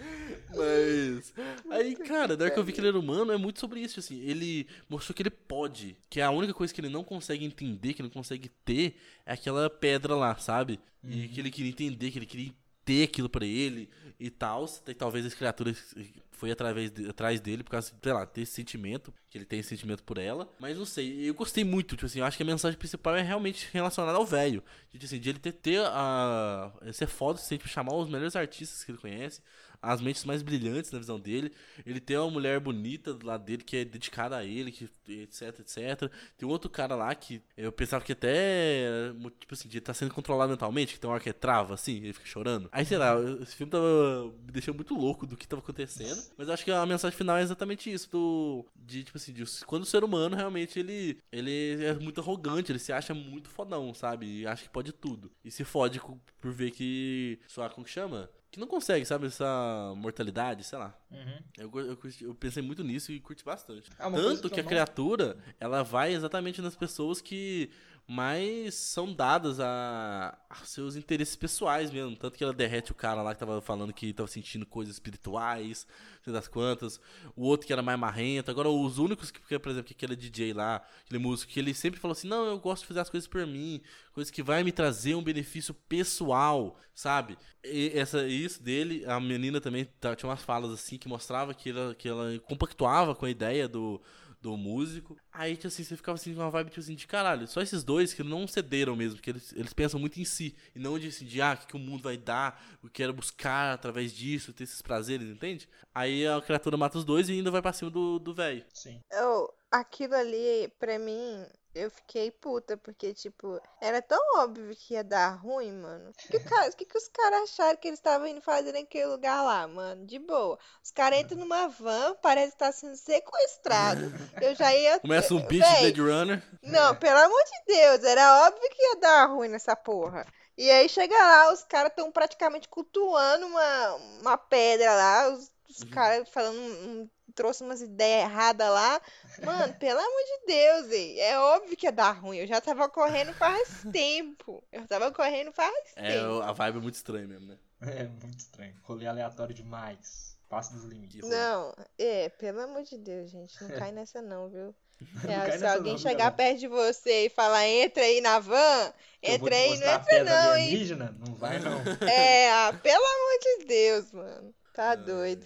[0.56, 1.34] Mas.
[1.70, 4.00] Aí, cara, na hora que eu vi que ele era humano, é muito sobre isso,
[4.00, 4.20] assim.
[4.22, 5.96] Ele mostrou que ele pode.
[6.10, 9.34] Que a única coisa que ele não consegue entender, que ele não consegue ter, é
[9.34, 10.80] aquela pedra lá, sabe?
[11.04, 12.52] E que ele queria entender, que ele queria
[12.86, 14.66] ter aquilo pra ele e tal.
[14.98, 15.96] Talvez as criaturas
[16.32, 19.70] foi através de- atrás dele por causa, sei lá, desse sentimento, que ele tem esse
[19.70, 20.50] sentimento por ela.
[20.60, 23.22] Mas não sei, eu gostei muito, tipo assim, eu acho que a mensagem principal é
[23.22, 24.62] realmente relacionada ao velho.
[24.92, 26.72] De, tipo assim, de ele ter, ter a.
[26.94, 29.42] Ser foda, sempre chamar os melhores artistas que ele conhece,
[29.82, 31.52] as mentes mais brilhantes na visão dele.
[31.86, 35.60] Ele tem uma mulher bonita do lado dele que é dedicada a ele, que, etc,
[35.60, 36.12] etc.
[36.38, 40.52] Tem outro cara lá que eu pensava que até, tipo assim, de tá sendo controlado
[40.52, 42.70] mentalmente, que tem uma hora que é trava, assim, ele fica chorando.
[42.72, 46.22] Aí, sei lá, esse filme tava me deixando muito louco do que tava acontecendo.
[46.38, 48.66] Mas acho que a mensagem final é exatamente isso, do.
[48.76, 52.80] De, tipo assim, de, quando o ser humano realmente ele, ele é muito arrogante, ele
[52.80, 54.42] se acha muito fodão, sabe?
[54.42, 55.32] E acha que pode tudo.
[55.44, 56.00] E se fode
[56.40, 57.40] por ver que.
[57.48, 58.30] Só, como que chama?
[58.56, 59.28] Que não consegue, sabe?
[59.28, 60.98] Essa mortalidade, sei lá.
[61.12, 61.40] Uhum.
[61.58, 63.90] Eu, eu, eu pensei muito nisso e curti bastante.
[64.00, 67.70] É Tanto que que a não- criatura, ela vai exatamente nas pessoas que
[68.08, 72.16] mais são dadas a, a seus interesses pessoais mesmo.
[72.16, 75.88] Tanto que ela derrete o cara lá que tava falando que tava sentindo coisas espirituais,
[76.24, 77.00] sei das quantas.
[77.36, 78.52] O outro que era mais marrento.
[78.52, 82.00] Agora, os únicos que, por exemplo, que aquele DJ lá, aquele músico, que ele sempre
[82.00, 83.82] falou assim: não, eu gosto de fazer as coisas por mim,
[84.14, 87.38] coisas que vai me trazer um benefício pessoal, sabe?
[87.64, 91.72] E essa, isso dele, a menina também tá- tinha umas falas assim que mostrava que
[91.72, 94.02] ela, que ela compactuava com a ideia do,
[94.46, 95.18] do músico.
[95.32, 97.84] Aí, tipo assim, você ficava assim, com uma vibe tipo assim, de caralho, só esses
[97.84, 101.08] dois que não cederam mesmo, que eles, eles pensam muito em si, e não de
[101.08, 104.14] assim, de ah, o que, que o mundo vai dar, o que era buscar através
[104.14, 105.68] disso, ter esses prazeres, entende?
[105.94, 108.64] Aí a criatura mata os dois e ainda vai pra cima do do velho.
[108.74, 109.00] Sim.
[109.14, 115.04] Oh, aquilo ali, pra mim, eu fiquei puta, porque, tipo, era tão óbvio que ia
[115.04, 116.10] dar ruim, mano.
[116.10, 116.40] O que,
[116.78, 120.06] que, que os caras acharam que eles estavam indo fazer naquele lugar lá, mano?
[120.06, 120.58] De boa.
[120.84, 124.02] Os caras entram numa van, parece que tá sendo sequestrado.
[124.42, 125.00] Eu já ia.
[125.02, 126.44] Começa um beat de Blade Runner.
[126.64, 130.26] Não, pelo amor de Deus, era óbvio que ia dar ruim nessa porra.
[130.58, 135.84] E aí chega lá, os caras estão praticamente cultuando uma, uma pedra lá, os, os
[135.84, 139.02] caras falando, um- trouxe umas ideias erradas lá.
[139.44, 142.38] Mano, pelo amor de Deus, ei, é óbvio que ia dar ruim.
[142.38, 144.64] Eu já tava correndo faz tempo.
[144.72, 146.42] Eu tava correndo faz É, tempo.
[146.42, 147.58] a vibe é muito estranha mesmo, né?
[147.82, 148.74] É muito estranho.
[148.84, 150.36] Rolê aleatório demais.
[150.48, 151.28] Passa dos limites.
[151.28, 154.74] Não, é, pelo amor de Deus, gente, não cai nessa não, viu?
[155.28, 158.94] É, cai se alguém não, chegar perto de você e falar, entra aí na van,
[159.22, 160.88] entra aí, não entra não, hein?
[161.20, 161.82] Não vai, não.
[162.08, 164.56] É, ah, pelo amor de Deus, mano.
[164.74, 165.46] Tá doido.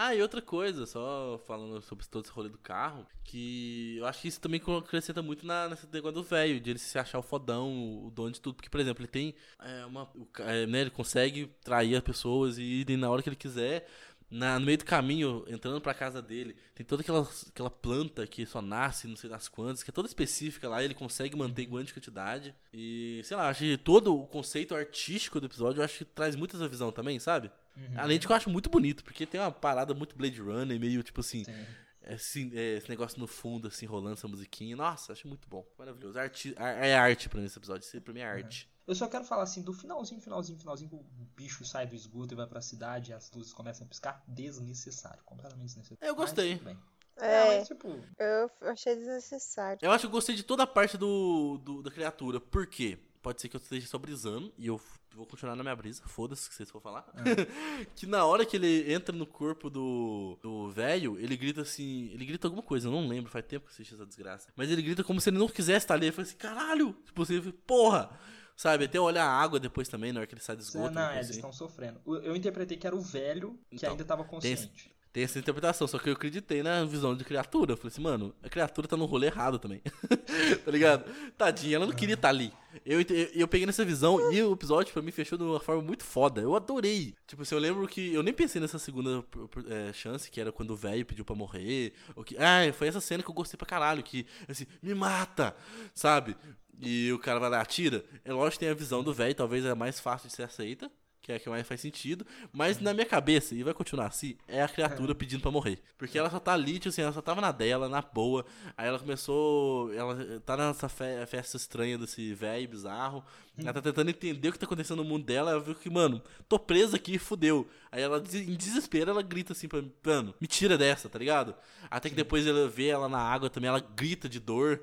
[0.00, 4.22] Ah, e outra coisa, só falando sobre todo esse rolê do carro, que eu acho
[4.22, 7.22] que isso também acrescenta muito na, nessa negócio do velho, de ele se achar o
[7.22, 8.54] fodão, o dono de tudo.
[8.54, 10.08] Porque, por exemplo, ele tem é, uma.
[10.38, 13.88] é, né, ele consegue trair as pessoas e irem na hora que ele quiser.
[14.30, 18.44] Na, no meio do caminho, entrando pra casa dele, tem toda aquela, aquela planta que
[18.44, 21.70] só nasce, não sei das quantas, que é toda específica lá, ele consegue manter em
[21.70, 22.54] grande quantidade.
[22.72, 26.36] E, sei lá, acho que todo o conceito artístico do episódio, eu acho que traz
[26.36, 27.50] muito essa visão também, sabe?
[27.74, 27.94] Uhum.
[27.96, 31.02] Além de que eu acho muito bonito, porque tem uma parada muito Blade Runner, meio
[31.02, 31.64] tipo assim, Sim.
[32.06, 34.76] assim, é, esse negócio no fundo, assim, rolando essa musiquinha.
[34.76, 35.66] Nossa, acho muito bom.
[35.78, 36.18] Maravilhoso.
[36.18, 38.00] Arti ar- é arte pra mim esse episódio.
[38.02, 38.68] Pra mim é arte.
[38.88, 41.04] Eu só quero falar assim, do finalzinho, finalzinho, finalzinho, que o
[41.36, 44.24] bicho sai do esgoto e vai pra cidade e as luzes começam a piscar.
[44.26, 45.98] Desnecessário, completamente desnecessário.
[46.10, 46.54] Eu gostei.
[46.54, 46.78] Mas, bem.
[47.20, 49.78] É, mas tipo, eu achei desnecessário.
[49.82, 52.40] Eu acho que eu gostei de toda a parte do, do- da criatura.
[52.40, 52.98] Por quê?
[53.20, 54.80] Pode ser que eu esteja só brisando e eu
[55.14, 57.04] vou continuar na minha brisa, foda-se que vocês for falar.
[57.96, 62.08] que na hora que ele entra no corpo do do velho, ele grita assim.
[62.12, 64.48] Ele grita alguma coisa, eu não lembro, faz tempo que eu assisti essa desgraça.
[64.56, 66.06] Mas ele grita como se ele não quisesse estar ali.
[66.06, 66.92] Ele fala assim: caralho!
[67.04, 68.20] Tipo assim, fala, porra!
[68.58, 70.92] Sabe, até olhar a água depois também, na hora que ele sai do esgoto.
[70.92, 71.38] não, coisa eles assim.
[71.38, 72.00] estão sofrendo.
[72.04, 74.92] Eu interpretei que era o velho que Então, ainda tava Tem, consciente.
[75.12, 77.74] Tem essa interpretação, só que eu acreditei na visão de criatura.
[77.74, 79.80] Eu falei assim, mano, a criatura tá no rolê errado também.
[80.64, 81.04] tá ligado?
[81.36, 82.52] Tadinha, ela não queria estar tá ali.
[82.84, 85.80] Eu, eu, eu, peguei nessa visão e o episódio pra mim fechou de uma forma
[85.80, 86.40] muito foda.
[86.40, 87.14] Eu adorei.
[87.28, 89.24] Tipo assim, eu lembro que eu nem pensei nessa segunda
[89.68, 91.92] é, chance, que era quando o velho pediu pra morrer.
[92.16, 95.54] Ou que, ah, foi essa cena que eu gostei pra caralho, que assim, me mata,
[95.94, 96.36] sabe?
[96.80, 98.04] E o cara vai lá, atira.
[98.24, 100.90] É lógico que tem a visão do velho, talvez é mais fácil de ser aceita
[101.28, 102.26] que é a que mais faz sentido.
[102.50, 105.78] Mas na minha cabeça, e vai continuar assim, é a criatura pedindo pra morrer.
[105.98, 108.46] Porque ela só tá ali, tipo assim, ela só tava na dela, na boa.
[108.74, 109.92] Aí ela começou.
[109.92, 113.22] Ela tá nessa fe festa estranha desse velho bizarro.
[113.58, 115.50] Ela tá tentando entender o que tá acontecendo no mundo dela.
[115.50, 117.68] Ela viu que, mano, tô presa aqui, fudeu.
[117.92, 121.54] Aí ela, em desespero, ela grita assim pra mim, mano, me tira dessa, tá ligado?
[121.90, 124.80] Até que depois ela vê ela na água também, ela grita de dor.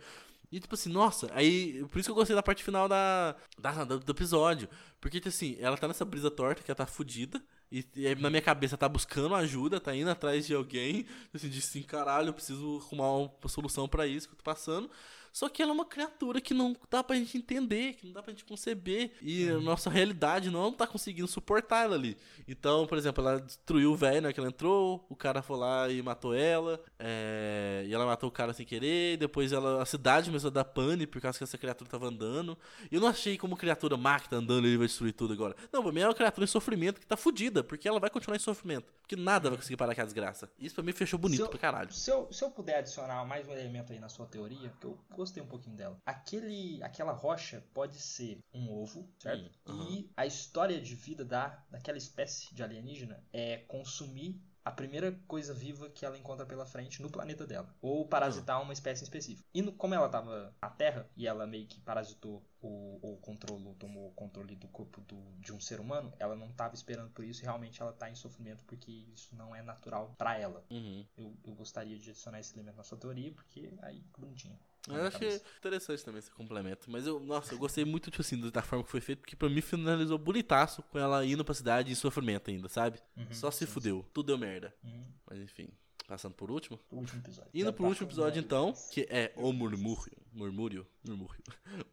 [0.55, 1.85] E tipo assim, nossa, aí.
[1.91, 4.69] Por isso que eu gostei da parte final da, da do, do, episódio.
[5.01, 7.43] Porque, tipo assim, ela tá nessa brisa torta que ela tá fudida.
[7.69, 11.03] E, e na minha cabeça tá buscando ajuda, tá indo atrás de alguém.
[11.03, 14.45] Tipo assim, disse assim, caralho, eu preciso arrumar uma solução para isso que eu tô
[14.45, 14.89] passando.
[15.35, 18.23] Só que ela é uma criatura que não dá pra gente entender, que não dá
[18.23, 19.11] pra gente conceber.
[19.21, 22.15] E a nossa realidade não tá conseguindo suportar ela ali.
[22.47, 24.31] Então, por exemplo, ela destruiu o velho, né?
[24.31, 26.81] Que ela entrou, o cara foi lá e matou ela.
[26.97, 27.83] É...
[27.85, 29.17] E ela matou o cara sem querer.
[29.17, 32.57] Depois ela, a cidade começou a dar pane por causa que essa criatura tava andando.
[32.89, 35.33] E eu não achei como criatura má que tá andando e ele vai destruir tudo
[35.33, 35.53] agora.
[35.69, 38.37] Não, pra mim é uma criatura em sofrimento que tá fudida, porque ela vai continuar
[38.37, 38.93] em sofrimento.
[39.01, 40.49] Porque nada vai conseguir parar aquela desgraça.
[40.57, 41.91] Isso pra mim fechou bonito eu, pra caralho.
[41.91, 44.97] Se eu, se eu puder adicionar mais um elemento aí na sua teoria, que eu
[45.25, 45.99] gostei um pouquinho dela.
[46.05, 49.51] Aquele, aquela rocha pode ser um ovo, certo?
[49.67, 49.89] Uhum.
[49.89, 55.53] E a história de vida da, daquela espécie de alienígena é consumir a primeira coisa
[55.53, 57.71] viva que ela encontra pela frente no planeta dela.
[57.79, 59.47] Ou parasitar uma espécie específica.
[59.53, 63.75] E no, como ela estava na Terra e ela meio que parasitou o, ou controlou,
[63.75, 67.23] tomou o controle do corpo do, de um ser humano, ela não estava esperando por
[67.23, 70.65] isso e realmente ela está em sofrimento porque isso não é natural para ela.
[70.71, 71.05] Uhum.
[71.15, 74.57] Eu, eu gostaria de adicionar esse elemento na sua teoria porque aí, bonitinho.
[74.87, 76.89] Eu achei interessante também esse complemento.
[76.91, 79.49] Mas eu, nossa, eu gostei muito, tipo assim, da forma que foi feito, porque pra
[79.49, 82.99] mim finalizou bonitaço com ela indo pra cidade em sofrimento ainda, sabe?
[83.17, 84.01] Uhum, Só se sim, fudeu.
[84.03, 84.09] Sim.
[84.13, 84.73] Tudo deu merda.
[84.83, 85.05] Uhum.
[85.27, 85.69] Mas enfim.
[86.07, 86.77] Passando por último?
[86.87, 87.49] Por último episódio.
[87.51, 90.15] Indo pro último episódio, então, que é O Murmúrio.
[90.31, 90.85] Murmúrio?
[91.03, 91.41] Murmúrio.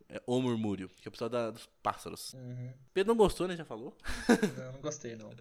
[0.07, 2.35] É O Murmúrio, que é o episódio da, dos pássaros.
[2.35, 2.73] Uhum.
[2.93, 3.57] Pedro não gostou, né?
[3.57, 3.97] Já falou?
[4.59, 5.31] Não, não gostei, não.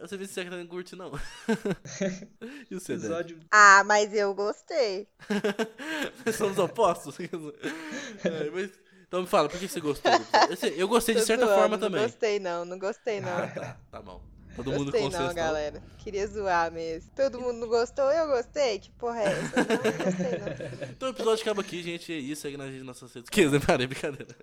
[0.00, 1.12] Você viu se você não curte, não.
[2.70, 3.38] e o seu, episódio...
[3.50, 5.08] Ah, mas eu gostei.
[6.36, 7.16] Somos opostos?
[8.24, 8.70] é, mas...
[9.08, 10.10] Então me fala, por que você gostou?
[10.76, 12.00] Eu gostei de certa zoando, forma também.
[12.00, 13.36] Não gostei não, não gostei não.
[13.36, 14.20] Ah, tá, tá bom.
[14.56, 15.82] Todo gostei mundo gostei não, galera.
[15.98, 17.10] Queria zoar mesmo.
[17.14, 18.78] Todo mundo não gostou, eu gostei?
[18.78, 19.56] Que porra é essa?
[19.56, 20.88] Não, não gostei não.
[20.90, 22.12] Então o episódio acaba aqui, gente.
[22.12, 22.42] É isso.
[22.42, 23.64] Segue na gente nossas redes sociais.
[23.64, 24.34] Parei, brincadeira.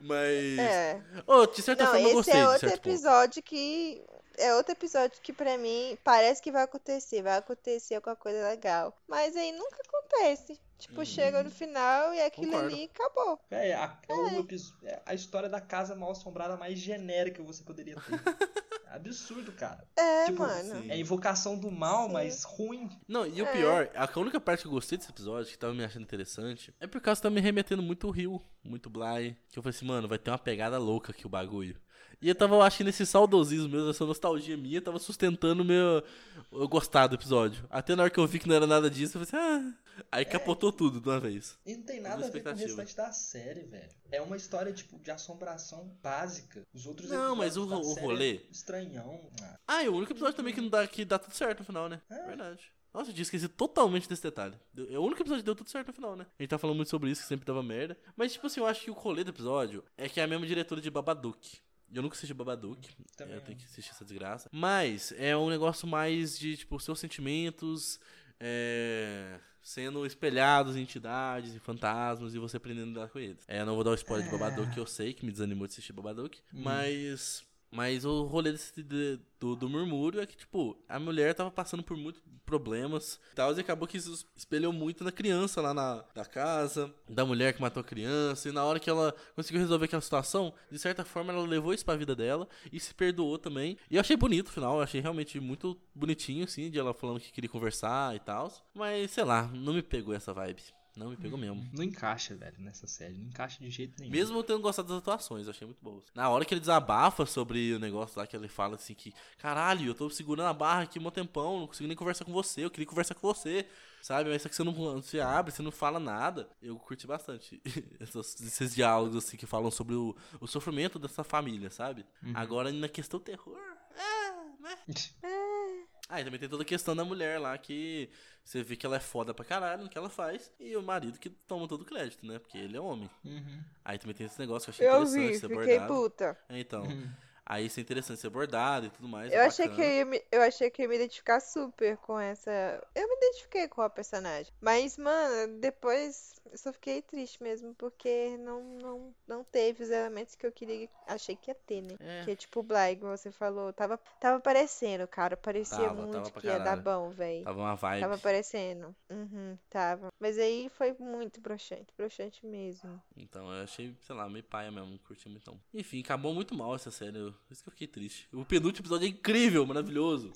[0.00, 0.58] Mas...
[0.58, 1.02] É.
[1.26, 2.34] Oh, de certa não, forma eu gostei.
[2.34, 3.50] esse é outro episódio ponto.
[3.50, 4.02] que
[4.38, 8.96] é outro episódio que pra mim parece que vai acontecer, vai acontecer alguma coisa legal.
[9.06, 10.58] Mas aí nunca acontece.
[10.78, 12.74] Tipo, chega no final e aquilo Concordo.
[12.74, 13.40] ali acabou.
[13.50, 14.14] É, a, é.
[14.14, 14.46] O,
[14.84, 18.20] é a história da casa mal assombrada mais genérica que você poderia ter.
[18.88, 19.86] Absurdo, cara.
[19.96, 20.90] É, tipo, mano.
[20.90, 22.12] É invocação do mal, Sim.
[22.12, 22.88] mas ruim.
[23.06, 23.52] Não, e o é.
[23.52, 26.86] pior, a única parte que eu gostei desse episódio, que tava me achando interessante, é
[26.86, 29.36] por causa que tá me remetendo muito o Rio, muito Bly.
[29.50, 31.78] Que eu falei assim, mano, vai ter uma pegada louca aqui o bagulho.
[32.20, 36.02] E eu tava achando esse saudosismo mesmo, essa nostalgia minha, tava sustentando o meu.
[36.50, 37.64] Eu gostar do episódio.
[37.70, 40.04] Até na hora que eu vi que não era nada disso, eu falei assim, ah.
[40.10, 41.58] Aí capotou é, tudo de uma vez.
[41.64, 43.90] E não tem nada a ver com o restante da série, velho.
[44.10, 46.62] É uma história, tipo, de assombração básica.
[46.72, 48.36] Os outros Não, mas o, o rolê.
[48.36, 49.30] É estranhão.
[49.42, 49.58] Ah.
[49.66, 51.88] ah, é o único episódio também que não dá, que dá tudo certo no final,
[51.88, 52.00] né?
[52.10, 52.26] É.
[52.26, 52.72] Verdade.
[52.92, 54.54] Nossa, eu tinha esquecido totalmente desse detalhe.
[54.90, 56.26] É o único episódio que deu tudo certo no final, né?
[56.38, 57.98] A gente tá falando muito sobre isso, que sempre dava merda.
[58.16, 60.46] Mas, tipo assim, eu acho que o rolê do episódio é que é a mesma
[60.46, 61.58] diretora de Babadook.
[61.92, 62.88] Eu nunca assisti Babadook.
[63.16, 64.48] Também eu tenho que assistir essa desgraça.
[64.52, 68.00] Mas é um negócio mais de, tipo, seus sentimentos
[68.40, 73.44] é, sendo espelhados em entidades e fantasmas e você aprendendo a lidar com eles.
[73.48, 75.72] É, eu não vou dar o spoiler de Babadook, eu sei que me desanimou de
[75.72, 76.38] assistir Babadook.
[76.52, 76.62] Hum.
[76.62, 81.50] Mas mas o rolê desse, de, do, do murmúrio é que, tipo, a mulher tava
[81.50, 85.74] passando por muitos problemas e tal, e acabou que isso espelhou muito na criança lá
[85.74, 89.60] na, na casa, da mulher que matou a criança, e na hora que ela conseguiu
[89.60, 93.38] resolver aquela situação, de certa forma ela levou isso pra vida dela e se perdoou
[93.38, 93.76] também.
[93.90, 97.20] E eu achei bonito o final, eu achei realmente muito bonitinho, assim, de ela falando
[97.20, 98.50] que queria conversar e tal.
[98.74, 100.62] Mas, sei lá, não me pegou essa vibe.
[100.98, 101.64] Não me pegou mesmo.
[101.72, 103.14] Não encaixa, velho, nessa série.
[103.14, 104.10] Não encaixa de jeito nenhum.
[104.10, 106.04] Mesmo eu tendo gostado das atuações, eu achei muito boas.
[106.14, 109.86] Na hora que ele desabafa sobre o negócio lá, que ele fala assim que, caralho,
[109.86, 112.70] eu tô segurando a barra aqui um tempão, não consigo nem conversar com você, eu
[112.70, 113.64] queria conversar com você.
[114.02, 114.30] Sabe?
[114.30, 116.48] Mas só que você não você abre, você não fala nada.
[116.62, 117.60] Eu curti bastante
[118.00, 122.06] esses, esses diálogos assim que falam sobre o, o sofrimento dessa família, sabe?
[122.22, 122.32] Uhum.
[122.34, 123.58] Agora na questão terror.
[123.96, 124.78] É, né?
[125.22, 125.87] É.
[126.08, 128.08] Ah, e também tem toda a questão da mulher lá que
[128.42, 130.50] você vê que ela é foda pra caralho no que ela faz.
[130.58, 132.38] E o marido que toma todo o crédito, né?
[132.38, 133.10] Porque ele é homem.
[133.24, 133.62] Uhum.
[133.84, 135.94] Aí também tem esse negócio que eu achei Eu interessante vi, ser fiquei abordado.
[135.94, 136.38] puta.
[136.48, 136.82] É, então.
[136.84, 137.10] Uhum.
[137.44, 139.32] Aí isso é interessante ser abordado e tudo mais.
[139.32, 142.18] Eu é achei que eu me, eu achei que eu ia me identificar super com
[142.18, 142.50] essa.
[142.94, 144.52] Eu me identifiquei com a personagem.
[144.60, 150.34] Mas, mano, depois eu só fiquei triste mesmo, porque não, não, não teve os elementos
[150.34, 150.88] que eu queria.
[151.06, 151.96] Achei que ia ter, né?
[152.00, 152.24] É.
[152.24, 153.72] Que é tipo o Bly, como você falou.
[153.72, 155.36] Tava, tava parecendo, cara.
[155.36, 157.44] Parecia Tava, muito tava que ia dar bom, velho.
[157.44, 158.00] Tava uma vibe.
[158.00, 158.94] Tava parecendo.
[159.10, 160.08] Uhum, tava.
[160.20, 161.92] Mas aí foi muito broxante.
[161.96, 163.00] Broxante mesmo.
[163.16, 165.60] Então eu achei, sei lá, meio paia mesmo, não curti muito não.
[165.74, 168.28] Enfim, acabou muito mal essa série, eu- por isso que eu fiquei triste.
[168.32, 170.32] O penúltimo episódio é incrível, maravilhoso.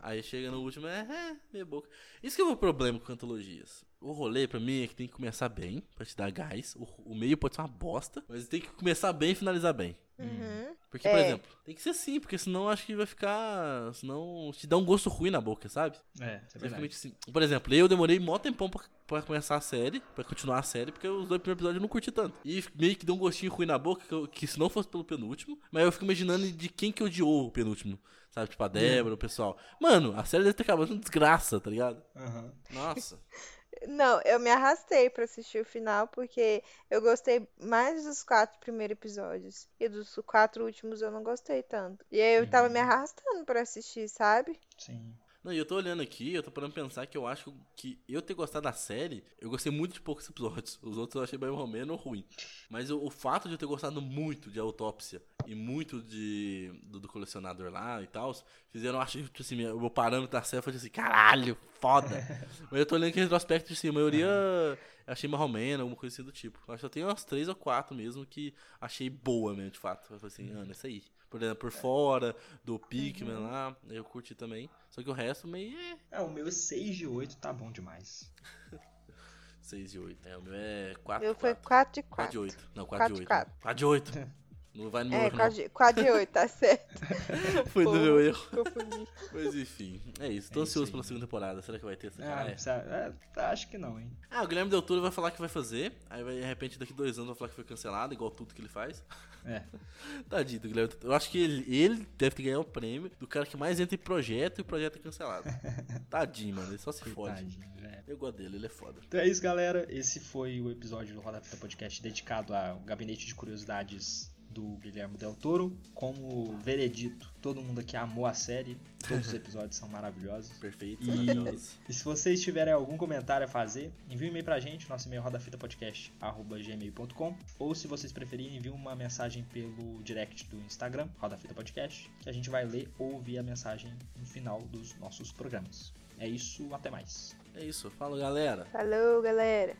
[0.00, 1.88] Aí chega no último, é, é, meia boca.
[2.22, 3.84] Isso que é o meu problema com antologias.
[4.00, 6.74] O rolê pra mim é que tem que começar bem, pra te dar gás.
[6.76, 9.96] O, o meio pode ser uma bosta, mas tem que começar bem e finalizar bem.
[10.18, 10.74] Uhum.
[10.90, 11.26] Porque, por É.
[11.26, 13.92] exemplo, tem que ser assim, porque senão eu acho que vai ficar.
[13.94, 15.96] Senão te dá um gosto ruim na boca, sabe?
[16.20, 16.60] É, é verdade.
[16.60, 17.12] Basicamente assim.
[17.32, 20.90] Por exemplo, eu demorei mó tempão pra, pra começar a série, pra continuar a série,
[20.92, 22.36] porque os dois primeiros episódios eu não curti tanto.
[22.44, 24.88] E meio que deu um gostinho ruim na boca, que, eu- que se não fosse
[24.88, 27.98] pelo penúltimo, mas eu fico imaginando de quem que odiou o penúltimo.
[28.30, 29.58] Sabe, tipo a Débora, o pessoal.
[29.80, 32.02] Mano, a série deve ter acabado uma desgraça, tá ligado?
[32.16, 32.52] Aham.
[32.70, 33.18] Nossa.
[33.86, 38.92] Não, eu me arrastei pra assistir o final porque eu gostei mais dos quatro primeiros
[38.92, 39.68] episódios.
[39.78, 42.04] E dos quatro últimos eu não gostei tanto.
[42.10, 44.58] E aí eu tava me arrastando pra assistir, sabe?
[44.76, 45.14] Sim.
[45.48, 48.20] Não, e eu tô olhando aqui, eu tô parando pensar que eu acho que eu
[48.20, 50.78] ter gostado da série, eu gostei muito de poucos episódios.
[50.82, 52.22] Os outros eu achei mais ou menos ruim.
[52.68, 57.00] Mas o, o fato de eu ter gostado muito de Autópsia e muito de do,
[57.00, 58.34] do colecionador lá e tal,
[58.70, 62.14] fizeram, eu acho, tipo assim, meu meu parâmetro da série foi assim, caralho, foda.
[62.70, 64.78] Mas eu tô olhando que retrospecto, assim, a maioria eu
[65.14, 66.58] achei marromena, alguma coisa assim do tipo.
[66.68, 69.78] Eu acho que só tem umas três ou quatro mesmo que achei boa mesmo, de
[69.78, 70.12] fato.
[70.12, 71.02] Eu falei assim, Ana, isso aí.
[71.30, 74.68] Por exemplo, por fora, do Pikmin lá, eu curti também.
[74.98, 78.32] Só que o resto meio é É, o meu 6 de 8 tá bom demais.
[79.62, 80.28] 6 de 8.
[80.28, 81.64] É, o meu é 4 Eu de foi 4.
[81.68, 82.40] 4 de 4 de 4.
[82.40, 82.70] 8.
[82.74, 83.28] Não, 4 de 8.
[83.28, 84.12] Quatro de 4 de 8.
[84.78, 86.94] Não vai no meu É, erro, 4 de, 4 de 8, tá certo.
[87.70, 88.02] Foi do Porra.
[88.02, 88.46] meu erro.
[88.50, 89.08] Confundi.
[89.32, 90.50] Mas enfim, é isso.
[90.52, 90.90] Tô É isso ansioso aí.
[90.92, 91.60] pela segunda temporada.
[91.62, 92.50] Será que vai ter essa Ah, caralho?
[92.50, 94.10] precisa- é, acho que não, hein?
[94.30, 95.92] Ah, o Guilherme Del Toro vai falar que vai fazer.
[96.08, 98.60] Aí vai, de repente, daqui dois anos, vai falar que foi cancelado, igual tudo que
[98.60, 99.02] ele faz.
[99.44, 99.62] É.
[100.28, 101.12] Tadinho do Guilherme Del Toro.
[101.12, 103.94] Eu acho que ele, ele deve ter ganhado o prêmio do cara que mais entra
[103.94, 105.48] em projeto e o projeto é cancelado.
[106.08, 106.68] Tadinho, mano.
[106.70, 107.34] Ele só se fode.
[107.34, 108.02] Tadinho, é.
[108.06, 109.00] Eu gosto dele, ele é foda.
[109.06, 109.86] Então é isso, galera.
[109.88, 115.16] Esse foi o episódio do Roda Fita Podcast dedicado ao gabinete de curiosidades do Guilherme
[115.16, 115.76] Del Toro.
[115.94, 118.76] Como veredito, todo mundo aqui amou a série.
[119.06, 120.50] Todos os episódios são maravilhosos.
[120.58, 121.70] Perfeito, E- maravilhoso.
[121.88, 125.20] E se vocês tiverem algum comentário a fazer, envie um e-mail pra gente, nosso e-mail
[125.20, 132.10] é rodafitapodcast.gmail.com ou se vocês preferirem, envie uma mensagem pelo direct do Instagram, Rodafita Podcast,
[132.20, 135.92] que a gente vai ler ou ouvir a mensagem no final dos nossos programas.
[136.18, 137.36] É isso, até mais.
[137.54, 137.90] É isso.
[137.92, 138.64] Fala, galera.
[138.72, 139.76] Falou, galera.